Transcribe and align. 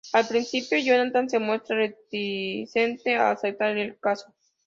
Al 0.13 0.27
principio 0.27 0.79
Jonathan 0.79 1.29
se 1.29 1.37
muestra 1.37 1.75
reticente 1.75 3.15
a 3.17 3.29
aceptar 3.29 3.77
el 3.77 3.99
caso. 3.99 4.33